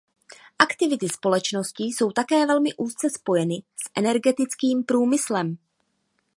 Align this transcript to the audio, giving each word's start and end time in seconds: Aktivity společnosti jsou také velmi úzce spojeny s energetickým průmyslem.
Aktivity 0.59 1.09
společnosti 1.09 1.83
jsou 1.83 2.11
také 2.11 2.45
velmi 2.45 2.73
úzce 2.73 3.09
spojeny 3.09 3.55
s 3.55 3.91
energetickým 3.95 4.83
průmyslem. 4.83 5.57